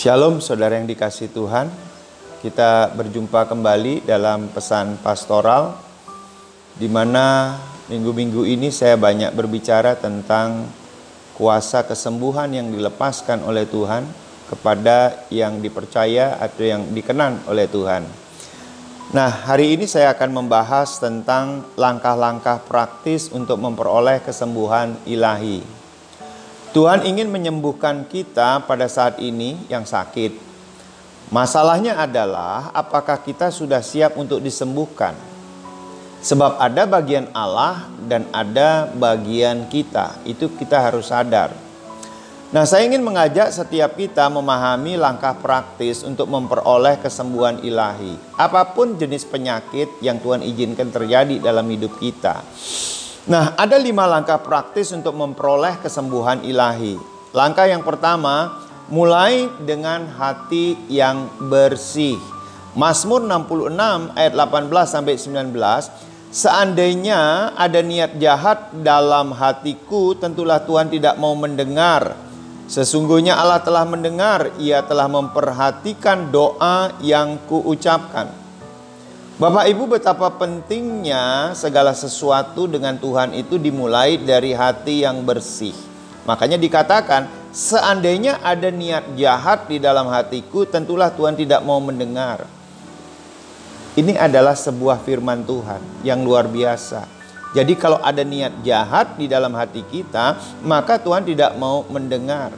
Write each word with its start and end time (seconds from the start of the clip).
Shalom 0.00 0.40
saudara 0.40 0.80
yang 0.80 0.88
dikasih 0.88 1.28
Tuhan 1.28 1.68
Kita 2.40 2.88
berjumpa 2.96 3.44
kembali 3.44 4.08
dalam 4.08 4.48
pesan 4.48 4.96
pastoral 4.96 5.76
di 6.80 6.88
mana 6.88 7.60
minggu-minggu 7.92 8.48
ini 8.48 8.72
saya 8.72 8.96
banyak 8.96 9.36
berbicara 9.36 10.00
tentang 10.00 10.72
kuasa 11.36 11.84
kesembuhan 11.84 12.48
yang 12.48 12.72
dilepaskan 12.72 13.44
oleh 13.44 13.68
Tuhan 13.68 14.08
kepada 14.48 15.28
yang 15.28 15.60
dipercaya 15.60 16.40
atau 16.40 16.64
yang 16.64 16.88
dikenan 16.96 17.44
oleh 17.44 17.68
Tuhan. 17.68 18.00
Nah, 19.12 19.28
hari 19.28 19.76
ini 19.76 19.84
saya 19.84 20.16
akan 20.16 20.32
membahas 20.32 20.96
tentang 20.96 21.68
langkah-langkah 21.76 22.64
praktis 22.64 23.28
untuk 23.28 23.60
memperoleh 23.60 24.24
kesembuhan 24.24 24.96
ilahi. 25.04 25.79
Tuhan 26.70 27.02
ingin 27.02 27.26
menyembuhkan 27.26 28.06
kita 28.06 28.62
pada 28.62 28.86
saat 28.86 29.18
ini 29.18 29.58
yang 29.66 29.82
sakit. 29.82 30.38
Masalahnya 31.34 31.98
adalah 31.98 32.70
apakah 32.70 33.18
kita 33.18 33.50
sudah 33.50 33.82
siap 33.82 34.14
untuk 34.14 34.38
disembuhkan? 34.38 35.18
Sebab 36.22 36.62
ada 36.62 36.86
bagian 36.86 37.26
Allah 37.34 37.90
dan 38.06 38.22
ada 38.30 38.86
bagian 38.86 39.66
kita. 39.66 40.22
Itu 40.22 40.46
kita 40.54 40.78
harus 40.78 41.10
sadar. 41.10 41.50
Nah, 42.54 42.62
saya 42.62 42.86
ingin 42.86 43.02
mengajak 43.02 43.50
setiap 43.50 43.98
kita 43.98 44.30
memahami 44.30 44.94
langkah 44.94 45.34
praktis 45.38 46.06
untuk 46.06 46.30
memperoleh 46.30 47.02
kesembuhan 47.02 47.62
ilahi. 47.66 48.14
Apa 48.38 48.74
pun 48.74 48.94
jenis 48.94 49.26
penyakit 49.26 49.90
yang 50.02 50.22
Tuhan 50.22 50.46
izinkan 50.46 50.94
terjadi 50.94 51.42
dalam 51.42 51.66
hidup 51.66 51.98
kita. 51.98 52.42
Nah, 53.30 53.54
ada 53.54 53.78
lima 53.78 54.10
langkah 54.10 54.42
praktis 54.42 54.90
untuk 54.90 55.14
memperoleh 55.14 55.78
kesembuhan 55.78 56.42
ilahi. 56.42 56.98
Langkah 57.30 57.62
yang 57.62 57.86
pertama, 57.86 58.58
mulai 58.90 59.46
dengan 59.62 60.02
hati 60.18 60.74
yang 60.90 61.30
bersih. 61.46 62.18
Mazmur 62.74 63.22
66 63.22 64.18
ayat 64.18 64.34
18 64.34 64.66
sampai 64.90 65.14
19, 65.14 65.94
seandainya 66.34 67.54
ada 67.54 67.78
niat 67.78 68.18
jahat 68.18 68.74
dalam 68.82 69.30
hatiku, 69.30 70.18
tentulah 70.18 70.66
Tuhan 70.66 70.90
tidak 70.90 71.14
mau 71.14 71.38
mendengar. 71.38 72.18
Sesungguhnya 72.66 73.38
Allah 73.38 73.62
telah 73.62 73.86
mendengar, 73.86 74.50
ia 74.58 74.82
telah 74.82 75.06
memperhatikan 75.06 76.34
doa 76.34 76.98
yang 76.98 77.38
kuucapkan. 77.46 78.39
Bapak 79.40 79.72
Ibu 79.72 79.88
betapa 79.88 80.28
pentingnya 80.36 81.56
segala 81.56 81.96
sesuatu 81.96 82.68
dengan 82.68 82.92
Tuhan 83.00 83.32
itu 83.32 83.56
dimulai 83.56 84.20
dari 84.20 84.52
hati 84.52 85.00
yang 85.00 85.24
bersih. 85.24 85.72
Makanya 86.28 86.60
dikatakan 86.60 87.24
seandainya 87.48 88.44
ada 88.44 88.68
niat 88.68 89.16
jahat 89.16 89.64
di 89.64 89.80
dalam 89.80 90.12
hatiku 90.12 90.68
tentulah 90.68 91.08
Tuhan 91.08 91.40
tidak 91.40 91.64
mau 91.64 91.80
mendengar. 91.80 92.44
Ini 93.96 94.20
adalah 94.20 94.52
sebuah 94.52 95.00
firman 95.08 95.40
Tuhan 95.48 96.04
yang 96.04 96.20
luar 96.20 96.44
biasa. 96.44 97.08
Jadi 97.56 97.80
kalau 97.80 97.96
ada 98.04 98.20
niat 98.20 98.60
jahat 98.60 99.16
di 99.16 99.24
dalam 99.24 99.56
hati 99.56 99.80
kita, 99.88 100.36
maka 100.68 101.00
Tuhan 101.00 101.24
tidak 101.24 101.56
mau 101.56 101.88
mendengar. 101.88 102.52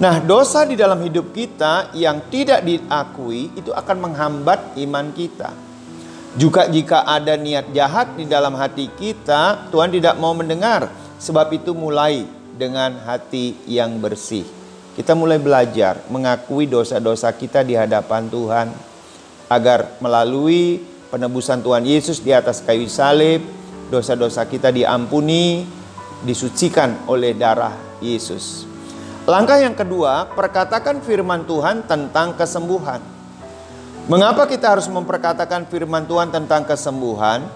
Nah, 0.00 0.24
dosa 0.24 0.64
di 0.64 0.72
dalam 0.72 1.04
hidup 1.04 1.36
kita 1.36 1.92
yang 1.92 2.32
tidak 2.32 2.64
diakui 2.64 3.52
itu 3.52 3.76
akan 3.76 4.08
menghambat 4.08 4.72
iman 4.80 5.12
kita. 5.12 5.71
Juga 6.32 6.64
jika 6.64 7.04
ada 7.04 7.36
niat 7.36 7.76
jahat 7.76 8.16
di 8.16 8.24
dalam 8.24 8.56
hati 8.56 8.88
kita, 8.96 9.68
Tuhan 9.68 9.92
tidak 9.92 10.16
mau 10.16 10.32
mendengar. 10.32 10.88
Sebab 11.20 11.52
itu 11.52 11.76
mulai 11.76 12.24
dengan 12.56 12.96
hati 13.04 13.60
yang 13.68 14.00
bersih. 14.00 14.48
Kita 14.96 15.12
mulai 15.12 15.36
belajar 15.36 16.00
mengakui 16.08 16.64
dosa-dosa 16.64 17.32
kita 17.36 17.60
di 17.60 17.76
hadapan 17.76 18.32
Tuhan. 18.32 18.68
Agar 19.52 20.00
melalui 20.00 20.80
penebusan 21.12 21.60
Tuhan 21.60 21.84
Yesus 21.84 22.24
di 22.24 22.32
atas 22.32 22.64
kayu 22.64 22.88
salib, 22.88 23.44
dosa-dosa 23.92 24.48
kita 24.48 24.72
diampuni, 24.72 25.68
disucikan 26.24 27.04
oleh 27.04 27.36
darah 27.36 27.76
Yesus. 28.00 28.64
Langkah 29.28 29.60
yang 29.60 29.76
kedua, 29.76 30.32
perkatakan 30.32 31.04
firman 31.04 31.44
Tuhan 31.44 31.84
tentang 31.84 32.32
kesembuhan. 32.34 33.11
Mengapa 34.10 34.50
kita 34.50 34.74
harus 34.74 34.90
memperkatakan 34.90 35.62
firman 35.70 36.02
Tuhan 36.10 36.34
tentang 36.34 36.66
kesembuhan? 36.66 37.46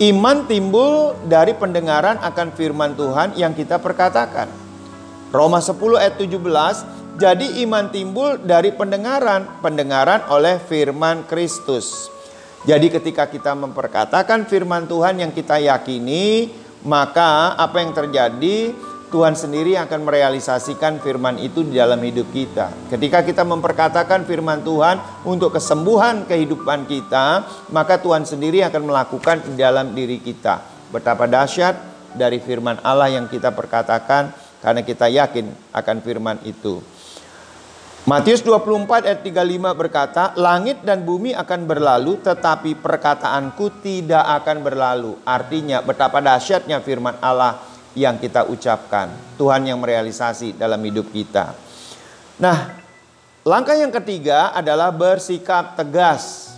Iman 0.00 0.48
timbul 0.48 1.12
dari 1.28 1.52
pendengaran 1.52 2.16
akan 2.16 2.48
firman 2.56 2.96
Tuhan 2.96 3.36
yang 3.36 3.52
kita 3.52 3.76
perkatakan. 3.76 4.48
Roma 5.28 5.60
10 5.60 6.00
ayat 6.00 6.16
17, 6.16 7.20
jadi 7.20 7.46
iman 7.68 7.92
timbul 7.92 8.40
dari 8.40 8.72
pendengaran, 8.72 9.60
pendengaran 9.60 10.24
oleh 10.32 10.56
firman 10.56 11.28
Kristus. 11.28 12.08
Jadi 12.64 12.88
ketika 12.88 13.28
kita 13.28 13.52
memperkatakan 13.52 14.48
firman 14.48 14.88
Tuhan 14.88 15.20
yang 15.20 15.28
kita 15.28 15.60
yakini, 15.60 16.48
maka 16.88 17.52
apa 17.60 17.84
yang 17.84 17.92
terjadi? 17.92 18.72
Tuhan 19.10 19.34
sendiri 19.34 19.74
akan 19.74 20.06
merealisasikan 20.06 21.02
firman 21.02 21.36
itu 21.42 21.66
di 21.66 21.76
dalam 21.76 21.98
hidup 21.98 22.30
kita. 22.30 22.70
Ketika 22.86 23.26
kita 23.26 23.42
memperkatakan 23.42 24.22
firman 24.22 24.62
Tuhan 24.62 25.26
untuk 25.26 25.58
kesembuhan 25.58 26.24
kehidupan 26.30 26.86
kita, 26.86 27.44
maka 27.74 27.98
Tuhan 27.98 28.22
sendiri 28.22 28.62
akan 28.62 28.86
melakukan 28.86 29.42
di 29.50 29.58
dalam 29.58 29.92
diri 29.92 30.22
kita. 30.22 30.62
Betapa 30.94 31.26
dahsyat 31.26 31.74
dari 32.14 32.38
firman 32.38 32.78
Allah 32.86 33.10
yang 33.10 33.26
kita 33.26 33.50
perkatakan 33.50 34.30
karena 34.62 34.82
kita 34.86 35.10
yakin 35.10 35.50
akan 35.74 35.96
firman 36.00 36.38
itu. 36.46 36.78
Matius 38.08 38.40
24 38.40 39.06
ayat 39.06 39.20
35 39.20 39.76
berkata, 39.76 40.32
Langit 40.40 40.80
dan 40.88 41.04
bumi 41.04 41.36
akan 41.36 41.68
berlalu 41.68 42.16
tetapi 42.24 42.80
perkataanku 42.80 43.84
tidak 43.84 44.24
akan 44.40 44.64
berlalu. 44.64 45.12
Artinya 45.20 45.84
betapa 45.84 46.24
dahsyatnya 46.24 46.80
firman 46.80 47.20
Allah 47.20 47.69
yang 47.98 48.18
kita 48.20 48.46
ucapkan. 48.46 49.10
Tuhan 49.34 49.66
yang 49.66 49.78
merealisasi 49.82 50.54
dalam 50.54 50.78
hidup 50.84 51.10
kita. 51.10 51.52
Nah, 52.38 52.78
langkah 53.42 53.74
yang 53.74 53.90
ketiga 53.90 54.54
adalah 54.54 54.94
bersikap 54.94 55.74
tegas. 55.74 56.54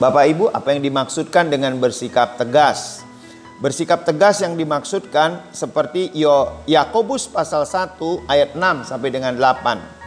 Bapak 0.00 0.24
Ibu, 0.32 0.44
apa 0.48 0.72
yang 0.72 0.80
dimaksudkan 0.80 1.52
dengan 1.52 1.76
bersikap 1.76 2.40
tegas? 2.40 3.04
Bersikap 3.60 4.08
tegas 4.08 4.40
yang 4.40 4.56
dimaksudkan 4.56 5.44
seperti 5.52 6.08
Yakobus 6.64 7.28
pasal 7.28 7.68
1 7.68 8.00
ayat 8.24 8.56
6 8.56 8.88
sampai 8.88 9.08
dengan 9.12 9.36
8. 9.36 9.99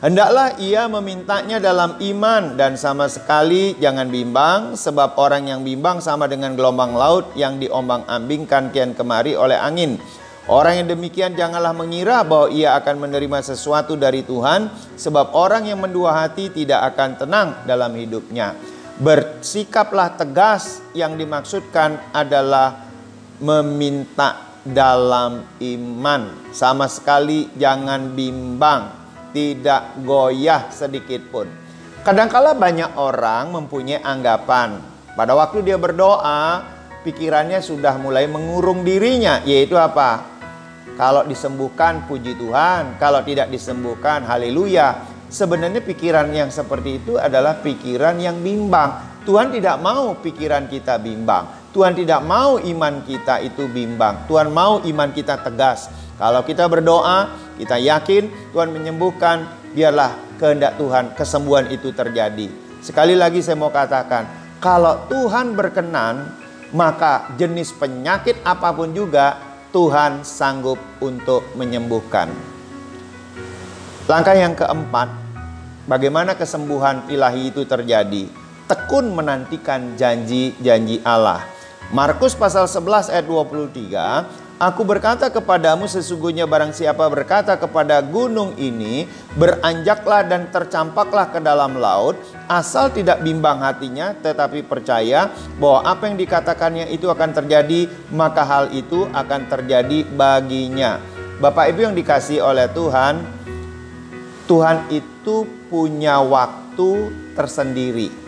Hendaklah 0.00 0.56
ia 0.56 0.88
memintanya 0.88 1.60
dalam 1.60 2.00
iman 2.00 2.56
dan 2.56 2.72
sama 2.80 3.04
sekali 3.04 3.76
jangan 3.76 4.08
bimbang 4.08 4.72
sebab 4.72 5.20
orang 5.20 5.52
yang 5.52 5.60
bimbang 5.60 6.00
sama 6.00 6.24
dengan 6.24 6.56
gelombang 6.56 6.96
laut 6.96 7.36
yang 7.36 7.60
diombang-ambingkan 7.60 8.72
kian 8.72 8.96
kemari 8.96 9.36
oleh 9.36 9.60
angin. 9.60 10.00
Orang 10.48 10.80
yang 10.80 10.88
demikian 10.88 11.36
janganlah 11.36 11.76
mengira 11.76 12.24
bahwa 12.24 12.48
ia 12.48 12.80
akan 12.80 12.96
menerima 12.96 13.44
sesuatu 13.44 13.92
dari 13.92 14.24
Tuhan 14.24 14.72
sebab 14.96 15.36
orang 15.36 15.68
yang 15.68 15.84
mendua 15.84 16.16
hati 16.16 16.48
tidak 16.48 16.96
akan 16.96 17.20
tenang 17.20 17.48
dalam 17.68 17.92
hidupnya. 17.92 18.56
Bersikaplah 18.96 20.16
tegas 20.16 20.80
yang 20.96 21.20
dimaksudkan 21.20 22.00
adalah 22.16 22.88
meminta 23.36 24.48
dalam 24.64 25.44
iman. 25.60 26.22
Sama 26.56 26.88
sekali 26.88 27.52
jangan 27.52 28.16
bimbang 28.16 28.99
tidak 29.30 29.96
goyah 30.02 30.70
sedikit 30.70 31.22
pun. 31.30 31.46
Kadangkala 32.00 32.56
banyak 32.56 32.96
orang 32.96 33.52
mempunyai 33.52 34.00
anggapan 34.00 34.90
pada 35.20 35.34
waktu 35.34 35.66
dia 35.66 35.76
berdoa, 35.76 36.64
pikirannya 37.02 37.60
sudah 37.60 37.98
mulai 37.98 38.30
mengurung 38.30 38.86
dirinya, 38.86 39.42
yaitu 39.42 39.74
apa? 39.74 40.22
Kalau 40.94 41.26
disembuhkan 41.26 42.08
puji 42.08 42.38
Tuhan, 42.38 42.96
kalau 42.96 43.20
tidak 43.26 43.50
disembuhkan 43.52 44.22
haleluya. 44.24 45.18
Sebenarnya 45.30 45.78
pikiran 45.84 46.26
yang 46.34 46.50
seperti 46.50 47.04
itu 47.04 47.14
adalah 47.14 47.62
pikiran 47.62 48.18
yang 48.18 48.42
bimbang. 48.42 49.22
Tuhan 49.22 49.54
tidak 49.54 49.78
mau 49.78 50.16
pikiran 50.18 50.66
kita 50.66 50.98
bimbang. 50.98 51.46
Tuhan 51.70 51.94
tidak 51.94 52.24
mau 52.26 52.58
iman 52.58 52.94
kita 53.06 53.38
itu 53.44 53.70
bimbang. 53.70 54.26
Tuhan 54.26 54.50
mau 54.50 54.82
iman 54.82 55.10
kita 55.14 55.38
tegas. 55.38 55.86
Kalau 56.18 56.42
kita 56.42 56.66
berdoa, 56.66 57.30
kita 57.60 57.76
yakin 57.76 58.32
Tuhan 58.56 58.72
menyembuhkan, 58.72 59.44
biarlah 59.76 60.16
kehendak 60.40 60.80
Tuhan 60.80 61.12
kesembuhan 61.12 61.68
itu 61.68 61.92
terjadi. 61.92 62.48
Sekali 62.80 63.12
lagi 63.12 63.44
saya 63.44 63.60
mau 63.60 63.68
katakan, 63.68 64.24
kalau 64.56 65.04
Tuhan 65.12 65.52
berkenan, 65.52 66.32
maka 66.72 67.28
jenis 67.36 67.76
penyakit 67.76 68.40
apa 68.48 68.72
pun 68.72 68.96
juga 68.96 69.36
Tuhan 69.76 70.24
sanggup 70.24 70.80
untuk 71.04 71.44
menyembuhkan. 71.60 72.32
Langkah 74.08 74.34
yang 74.34 74.56
keempat, 74.56 75.12
bagaimana 75.84 76.34
kesembuhan 76.34 77.06
ilahi 77.12 77.52
itu 77.52 77.68
terjadi? 77.68 78.26
Tekun 78.66 79.12
menantikan 79.12 79.94
janji-janji 80.00 81.04
Allah. 81.04 81.44
Markus 81.90 82.38
pasal 82.38 82.70
11 82.70 83.10
ayat 83.10 83.26
23, 83.26 84.39
Aku 84.60 84.84
berkata 84.84 85.32
kepadamu 85.32 85.88
sesungguhnya 85.88 86.44
barang 86.44 86.76
siapa 86.76 87.08
berkata 87.08 87.56
kepada 87.56 88.04
gunung 88.04 88.52
ini 88.60 89.08
beranjaklah 89.32 90.20
dan 90.20 90.52
tercampaklah 90.52 91.32
ke 91.32 91.40
dalam 91.40 91.80
laut 91.80 92.20
asal 92.44 92.92
tidak 92.92 93.24
bimbang 93.24 93.56
hatinya 93.64 94.12
tetapi 94.12 94.60
percaya 94.60 95.32
bahwa 95.56 95.80
apa 95.88 96.12
yang 96.12 96.20
dikatakannya 96.20 96.92
itu 96.92 97.08
akan 97.08 97.32
terjadi 97.32 97.88
maka 98.12 98.44
hal 98.44 98.68
itu 98.76 99.08
akan 99.16 99.48
terjadi 99.48 100.04
baginya. 100.12 101.00
Bapak 101.40 101.72
Ibu 101.72 101.80
yang 101.80 101.96
dikasih 101.96 102.44
oleh 102.44 102.68
Tuhan, 102.68 103.24
Tuhan 104.44 104.92
itu 104.92 105.48
punya 105.72 106.20
waktu 106.20 107.08
tersendiri. 107.32 108.19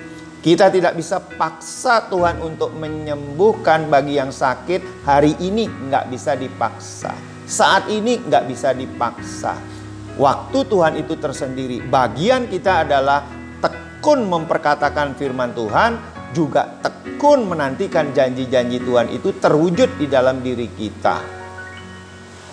Kita 0.42 0.74
tidak 0.74 0.98
bisa 0.98 1.22
paksa 1.22 2.10
Tuhan 2.10 2.42
untuk 2.42 2.74
menyembuhkan 2.74 3.86
bagi 3.86 4.18
yang 4.18 4.34
sakit 4.34 5.06
hari 5.06 5.38
ini 5.38 5.70
nggak 5.70 6.10
bisa 6.10 6.34
dipaksa. 6.34 7.14
Saat 7.46 7.86
ini 7.86 8.18
nggak 8.18 8.50
bisa 8.50 8.74
dipaksa. 8.74 9.54
Waktu 10.18 10.58
Tuhan 10.66 10.98
itu 10.98 11.14
tersendiri. 11.14 11.86
Bagian 11.86 12.50
kita 12.50 12.82
adalah 12.82 13.22
tekun 13.62 14.26
memperkatakan 14.26 15.14
firman 15.14 15.54
Tuhan, 15.54 15.94
juga 16.34 16.74
tekun 16.82 17.46
menantikan 17.46 18.10
janji-janji 18.10 18.82
Tuhan 18.82 19.14
itu 19.14 19.38
terwujud 19.38 19.94
di 19.94 20.10
dalam 20.10 20.42
diri 20.42 20.66
kita. 20.74 21.22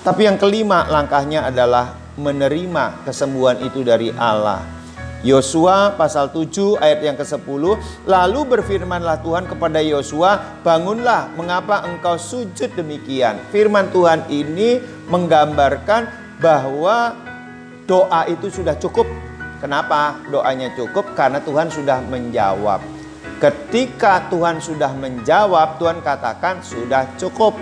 Tapi 0.05 0.29
yang 0.29 0.37
kelima 0.37 0.85
langkahnya 0.85 1.49
adalah 1.49 1.97
menerima 2.21 3.01
kesembuhan 3.01 3.65
itu 3.65 3.81
dari 3.81 4.13
Allah. 4.13 4.78
Yosua 5.19 5.99
pasal 5.99 6.31
7 6.31 6.79
ayat 6.79 6.99
yang 7.03 7.17
ke-10 7.19 7.63
Lalu 8.07 8.39
berfirmanlah 8.55 9.19
Tuhan 9.19 9.51
kepada 9.51 9.83
Yosua 9.83 10.61
Bangunlah 10.63 11.35
mengapa 11.35 11.83
engkau 11.83 12.15
sujud 12.15 12.71
demikian 12.75 13.35
Firman 13.51 13.91
Tuhan 13.91 14.27
ini 14.31 14.79
menggambarkan 15.11 16.29
bahwa 16.39 17.13
doa 17.89 18.29
itu 18.29 18.47
sudah 18.47 18.77
cukup. 18.79 19.09
Kenapa 19.59 20.15
doanya 20.31 20.71
cukup? 20.77 21.17
Karena 21.17 21.43
Tuhan 21.43 21.67
sudah 21.67 21.99
menjawab. 22.07 22.79
Ketika 23.43 24.31
Tuhan 24.31 24.63
sudah 24.63 24.93
menjawab 24.95 25.81
Tuhan 25.81 25.99
katakan 25.99 26.63
sudah 26.63 27.09
cukup. 27.19 27.57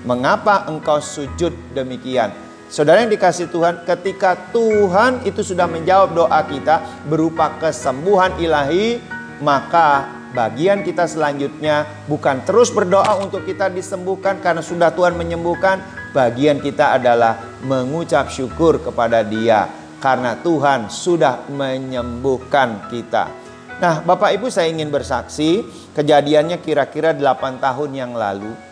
Mengapa 0.00 0.64
engkau 0.64 0.96
sujud 0.96 1.52
demikian 1.76 2.32
Saudara 2.70 3.02
yang 3.02 3.10
dikasih 3.10 3.50
Tuhan, 3.50 3.82
ketika 3.82 4.38
Tuhan 4.54 5.26
itu 5.26 5.42
sudah 5.42 5.66
menjawab 5.66 6.14
doa 6.14 6.38
kita 6.46 7.02
berupa 7.10 7.58
kesembuhan 7.58 8.38
ilahi, 8.38 9.02
maka 9.42 10.06
bagian 10.30 10.86
kita 10.86 11.10
selanjutnya 11.10 11.82
bukan 12.06 12.46
terus 12.46 12.70
berdoa 12.70 13.18
untuk 13.18 13.42
kita 13.42 13.66
disembuhkan 13.74 14.38
karena 14.38 14.62
sudah 14.62 14.94
Tuhan 14.94 15.18
menyembuhkan, 15.18 15.82
bagian 16.14 16.62
kita 16.62 16.94
adalah 16.94 17.58
mengucap 17.66 18.30
syukur 18.30 18.78
kepada 18.78 19.26
Dia 19.26 19.66
karena 19.98 20.38
Tuhan 20.38 20.86
sudah 20.94 21.50
menyembuhkan 21.50 22.86
kita. 22.86 23.34
Nah, 23.82 23.98
Bapak 24.06 24.30
Ibu 24.38 24.46
saya 24.46 24.70
ingin 24.70 24.94
bersaksi, 24.94 25.66
kejadiannya 25.98 26.62
kira-kira 26.62 27.18
8 27.18 27.58
tahun 27.58 27.90
yang 27.98 28.14
lalu 28.14 28.69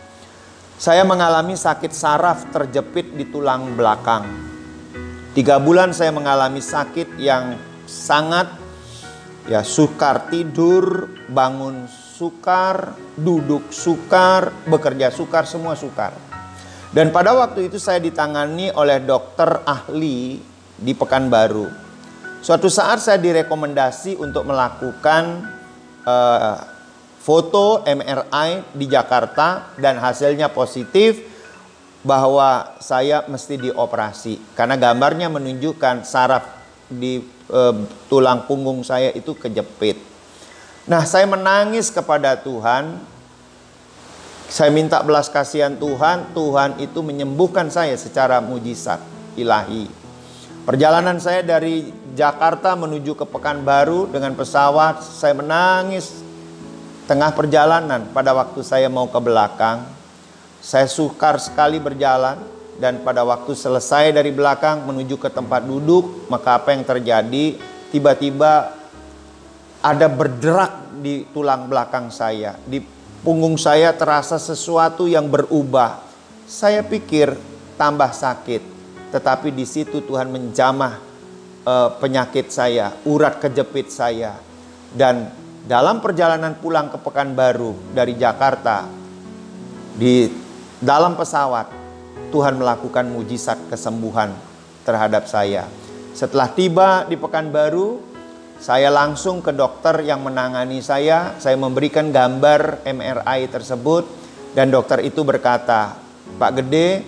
saya 0.79 1.03
mengalami 1.03 1.59
sakit 1.59 1.91
saraf 1.91 2.55
terjepit 2.55 3.11
di 3.19 3.27
tulang 3.27 3.75
belakang. 3.75 4.23
Tiga 5.35 5.59
bulan 5.59 5.91
saya 5.91 6.15
mengalami 6.15 6.63
sakit 6.63 7.19
yang 7.19 7.59
sangat 7.83 8.47
ya 9.51 9.67
sukar 9.67 10.31
tidur, 10.31 11.11
bangun 11.27 11.91
sukar, 11.91 12.95
duduk 13.19 13.75
sukar, 13.75 14.55
bekerja 14.71 15.11
sukar, 15.11 15.51
semua 15.51 15.75
sukar. 15.75 16.15
Dan 16.95 17.11
pada 17.11 17.35
waktu 17.35 17.69
itu 17.69 17.83
saya 17.83 17.99
ditangani 17.99 18.71
oleh 18.71 19.03
dokter 19.03 19.67
ahli 19.67 20.39
di 20.79 20.93
Pekanbaru. 20.95 21.67
Suatu 22.39 22.71
saat 22.71 23.03
saya 23.03 23.19
direkomendasi 23.19 24.15
untuk 24.15 24.47
melakukan 24.47 25.43
uh, 26.07 26.78
foto 27.29 27.85
MRI 27.85 28.73
di 28.73 28.89
Jakarta 28.89 29.77
dan 29.77 30.01
hasilnya 30.01 30.49
positif 30.49 31.21
bahwa 32.01 32.81
saya 32.81 33.29
mesti 33.29 33.69
dioperasi 33.69 34.57
karena 34.57 34.81
gambarnya 34.81 35.29
menunjukkan 35.29 36.09
saraf 36.09 36.49
di 36.89 37.21
e, 37.53 37.61
tulang 38.09 38.49
punggung 38.49 38.81
saya 38.81 39.13
itu 39.13 39.37
kejepit. 39.37 40.01
Nah, 40.89 41.05
saya 41.05 41.29
menangis 41.29 41.93
kepada 41.93 42.33
Tuhan. 42.41 42.97
Saya 44.49 44.73
minta 44.73 45.05
belas 45.05 45.29
kasihan 45.29 45.77
Tuhan, 45.77 46.33
Tuhan 46.33 46.81
itu 46.81 47.05
menyembuhkan 47.05 47.69
saya 47.69 47.93
secara 48.01 48.41
mujizat 48.41 48.97
ilahi. 49.37 49.85
Perjalanan 50.65 51.21
saya 51.21 51.45
dari 51.45 51.93
Jakarta 52.17 52.73
menuju 52.73 53.13
ke 53.13 53.29
Pekanbaru 53.29 54.09
dengan 54.09 54.33
pesawat, 54.33 55.05
saya 55.05 55.37
menangis 55.37 56.25
Tengah 57.09 57.33
perjalanan 57.33 58.05
pada 58.13 58.37
waktu 58.37 58.61
saya 58.61 58.93
mau 58.93 59.09
ke 59.09 59.17
belakang, 59.17 59.81
saya 60.61 60.85
sukar 60.85 61.41
sekali 61.41 61.81
berjalan 61.81 62.37
dan 62.77 63.01
pada 63.01 63.25
waktu 63.25 63.57
selesai 63.57 64.13
dari 64.13 64.29
belakang 64.29 64.85
menuju 64.85 65.17
ke 65.17 65.33
tempat 65.33 65.65
duduk, 65.65 66.29
maka 66.29 66.61
apa 66.61 66.77
yang 66.77 66.85
terjadi? 66.85 67.57
Tiba-tiba 67.89 68.77
ada 69.81 70.05
berderak 70.05 71.01
di 71.01 71.25
tulang 71.33 71.65
belakang 71.65 72.13
saya, 72.13 72.61
di 72.69 72.85
punggung 73.25 73.57
saya 73.57 73.97
terasa 73.97 74.37
sesuatu 74.37 75.09
yang 75.09 75.33
berubah. 75.33 76.05
Saya 76.45 76.85
pikir 76.85 77.33
tambah 77.81 78.13
sakit, 78.13 78.61
tetapi 79.17 79.49
di 79.49 79.65
situ 79.65 80.05
Tuhan 80.05 80.29
menjamah 80.29 81.01
uh, 81.65 81.89
penyakit 81.97 82.53
saya, 82.53 82.93
urat 83.09 83.41
kejepit 83.41 83.89
saya, 83.89 84.37
dan 84.93 85.48
dalam 85.69 86.01
perjalanan 86.01 86.57
pulang 86.57 86.89
ke 86.89 86.97
Pekanbaru 86.97 87.93
dari 87.93 88.17
Jakarta 88.17 88.89
di 90.01 90.25
dalam 90.81 91.13
pesawat 91.13 91.69
Tuhan 92.33 92.57
melakukan 92.57 93.05
mujizat 93.13 93.61
kesembuhan 93.69 94.33
terhadap 94.89 95.29
saya. 95.29 95.69
Setelah 96.17 96.49
tiba 96.57 97.05
di 97.05 97.21
Pekanbaru, 97.21 98.01
saya 98.57 98.89
langsung 98.89 99.45
ke 99.45 99.53
dokter 99.53 100.09
yang 100.09 100.25
menangani 100.25 100.81
saya. 100.81 101.37
Saya 101.37 101.61
memberikan 101.61 102.09
gambar 102.09 102.89
MRI 102.89 103.53
tersebut 103.53 104.09
dan 104.57 104.73
dokter 104.73 105.05
itu 105.05 105.21
berkata, 105.21 106.01
"Pak 106.41 106.65
Gede, 106.65 107.05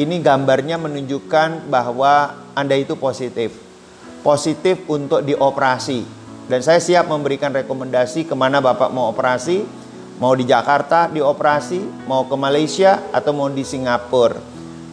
ini 0.00 0.24
gambarnya 0.24 0.80
menunjukkan 0.80 1.68
bahwa 1.68 2.32
Anda 2.56 2.80
itu 2.80 2.96
positif. 2.96 3.60
Positif 4.24 4.88
untuk 4.88 5.20
dioperasi." 5.20 6.19
Dan 6.50 6.66
saya 6.66 6.82
siap 6.82 7.06
memberikan 7.06 7.54
rekomendasi 7.54 8.26
ke 8.26 8.34
mana 8.34 8.58
Bapak 8.58 8.90
mau 8.90 9.06
operasi. 9.14 9.62
Mau 10.18 10.34
di 10.34 10.44
Jakarta 10.50 11.06
dioperasi, 11.06 12.10
mau 12.10 12.26
ke 12.26 12.34
Malaysia 12.34 13.06
atau 13.14 13.30
mau 13.30 13.46
di 13.46 13.62
Singapura. 13.62 14.42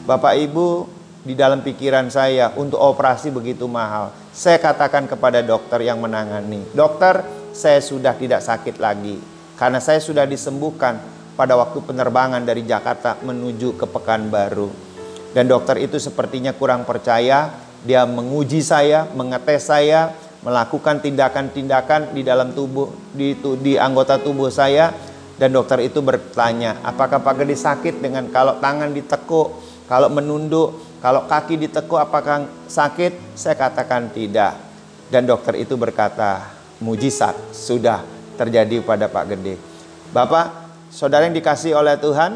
Bapak 0.06 0.38
Ibu 0.38 0.86
di 1.26 1.34
dalam 1.34 1.66
pikiran 1.66 2.14
saya 2.14 2.54
untuk 2.56 2.78
operasi 2.80 3.34
begitu 3.34 3.66
mahal. 3.66 4.14
Saya 4.32 4.62
katakan 4.62 5.10
kepada 5.10 5.42
dokter 5.42 5.82
yang 5.84 6.00
menangani, 6.00 6.62
dokter 6.72 7.26
saya 7.52 7.82
sudah 7.82 8.14
tidak 8.14 8.40
sakit 8.46 8.78
lagi. 8.78 9.18
Karena 9.58 9.82
saya 9.82 9.98
sudah 9.98 10.30
disembuhkan 10.30 11.02
pada 11.34 11.58
waktu 11.58 11.82
penerbangan 11.82 12.46
dari 12.46 12.64
Jakarta 12.64 13.18
menuju 13.26 13.82
ke 13.82 13.90
Pekanbaru. 13.90 14.70
Dan 15.34 15.50
dokter 15.50 15.82
itu 15.82 15.98
sepertinya 15.98 16.54
kurang 16.54 16.86
percaya, 16.86 17.50
dia 17.82 18.06
menguji 18.06 18.62
saya, 18.64 19.10
mengetes 19.12 19.68
saya, 19.68 20.14
melakukan 20.48 21.04
tindakan-tindakan 21.04 22.16
di 22.16 22.24
dalam 22.24 22.56
tubuh 22.56 22.88
di, 23.12 23.36
di 23.60 23.76
anggota 23.76 24.16
tubuh 24.16 24.48
saya. 24.48 24.96
Dan 25.38 25.54
dokter 25.54 25.86
itu 25.86 26.02
bertanya 26.02 26.82
apakah 26.82 27.22
Pak 27.22 27.46
Gede 27.46 27.54
sakit 27.54 28.02
dengan 28.02 28.26
kalau 28.34 28.58
tangan 28.58 28.90
ditekuk 28.90 29.54
kalau 29.86 30.10
menunduk 30.10 30.82
kalau 30.98 31.30
kaki 31.30 31.62
ditekuk 31.62 32.02
apakah 32.02 32.50
sakit? 32.66 33.38
Saya 33.38 33.54
katakan 33.54 34.10
tidak. 34.10 34.58
Dan 35.14 35.30
dokter 35.30 35.54
itu 35.62 35.78
berkata 35.78 36.42
mujizat 36.82 37.38
sudah 37.54 38.02
terjadi 38.34 38.82
pada 38.82 39.06
Pak 39.06 39.26
Gede. 39.30 39.62
Bapak 40.10 40.52
saudara 40.90 41.30
yang 41.30 41.38
dikasih 41.38 41.78
oleh 41.78 42.02
Tuhan 42.02 42.34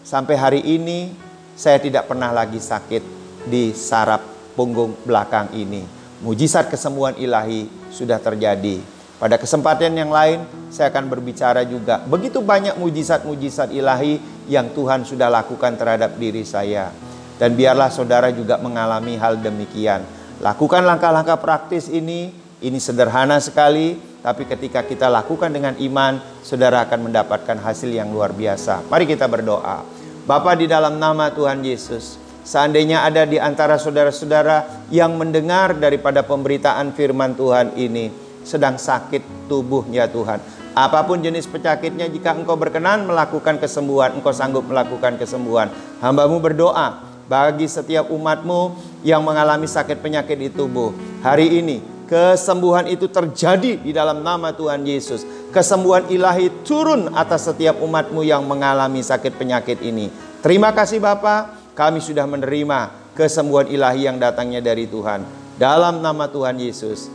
sampai 0.00 0.34
hari 0.40 0.60
ini 0.64 1.12
saya 1.54 1.76
tidak 1.76 2.08
pernah 2.08 2.32
lagi 2.32 2.56
sakit 2.56 3.04
di 3.44 3.76
saraf 3.76 4.24
punggung 4.56 4.96
belakang 5.04 5.52
ini 5.52 5.93
mujizat 6.22 6.70
kesembuhan 6.70 7.16
ilahi 7.18 7.66
sudah 7.90 8.20
terjadi. 8.20 8.78
Pada 9.18 9.40
kesempatan 9.40 9.94
yang 9.94 10.10
lain, 10.12 10.44
saya 10.68 10.90
akan 10.90 11.06
berbicara 11.08 11.64
juga 11.64 12.02
begitu 12.04 12.42
banyak 12.44 12.76
mujizat-mujizat 12.76 13.72
ilahi 13.72 14.20
yang 14.50 14.68
Tuhan 14.74 15.06
sudah 15.06 15.32
lakukan 15.32 15.78
terhadap 15.80 16.18
diri 16.20 16.44
saya. 16.44 16.92
Dan 17.34 17.58
biarlah 17.58 17.90
saudara 17.90 18.30
juga 18.30 18.60
mengalami 18.62 19.18
hal 19.18 19.42
demikian. 19.42 20.06
Lakukan 20.38 20.86
langkah-langkah 20.86 21.38
praktis 21.38 21.90
ini, 21.90 22.30
ini 22.62 22.78
sederhana 22.78 23.38
sekali, 23.42 23.98
tapi 24.22 24.48
ketika 24.48 24.80
kita 24.86 25.10
lakukan 25.10 25.50
dengan 25.50 25.76
iman, 25.76 26.16
saudara 26.40 26.86
akan 26.88 27.10
mendapatkan 27.10 27.58
hasil 27.60 27.90
yang 27.92 28.08
luar 28.08 28.32
biasa. 28.32 28.86
Mari 28.88 29.04
kita 29.04 29.28
berdoa. 29.28 29.84
Bapa 30.24 30.56
di 30.56 30.64
dalam 30.64 30.96
nama 30.96 31.28
Tuhan 31.28 31.60
Yesus, 31.60 32.16
seandainya 32.44 33.02
ada 33.02 33.24
di 33.24 33.40
antara 33.40 33.80
saudara-saudara 33.80 34.86
yang 34.92 35.16
mendengar 35.18 35.74
daripada 35.74 36.22
pemberitaan 36.22 36.92
firman 36.92 37.34
Tuhan 37.34 37.74
ini, 37.74 38.12
sedang 38.44 38.78
sakit 38.78 39.48
tubuhnya 39.50 40.06
Tuhan. 40.06 40.38
Apa 40.74 41.06
pun 41.08 41.22
jenis 41.22 41.48
penyakitnya, 41.50 42.10
jika 42.12 42.36
engkau 42.36 42.54
berkenan 42.54 43.08
melakukan 43.08 43.56
kesembuhan, 43.56 44.14
engkau 44.14 44.30
sanggup 44.30 44.66
melakukan 44.68 45.16
kesembuhan. 45.16 45.70
Hambamu 46.04 46.38
berdoa 46.38 47.02
bagi 47.24 47.64
setiap 47.64 48.12
umatmu 48.12 48.76
yang 49.06 49.24
mengalami 49.24 49.64
sakit 49.64 50.02
penyakit 50.02 50.36
di 50.36 50.50
tubuh. 50.50 50.92
Hari 51.22 51.62
ini, 51.62 51.78
kesembuhan 52.04 52.90
itu 52.90 53.08
terjadi 53.08 53.80
di 53.80 53.90
dalam 53.94 54.20
nama 54.20 54.52
Tuhan 54.52 54.84
Yesus 54.84 55.24
kesembuhan 55.54 56.10
ilahi 56.10 56.50
turun 56.66 57.14
atas 57.14 57.46
setiap 57.46 57.78
umatmu 57.78 58.26
yang 58.26 58.42
mengalami 58.42 58.98
sakit 58.98 59.38
penyakit 59.38 59.78
ini. 59.86 60.10
Terima 60.42 60.74
kasih 60.74 60.98
Bapa, 60.98 61.63
kami 61.74 61.98
sudah 61.98 62.24
menerima 62.24 63.12
kesembuhan 63.18 63.66
ilahi 63.66 64.06
yang 64.06 64.18
datangnya 64.18 64.62
dari 64.62 64.86
Tuhan. 64.86 65.26
Dalam 65.58 66.02
nama 66.02 66.26
Tuhan 66.30 66.58
Yesus. 66.58 67.10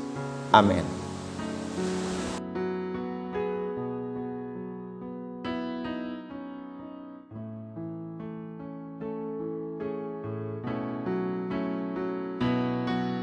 Amin. 0.51 0.98